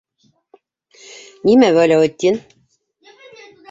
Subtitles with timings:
[1.51, 2.43] Нимә Вәләүетдин!